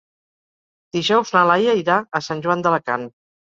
Dijous 0.97 1.35
na 1.37 1.45
Laia 1.53 1.77
irà 1.83 1.99
a 2.21 2.25
Sant 2.31 2.45
Joan 2.49 2.67
d'Alacant. 2.67 3.09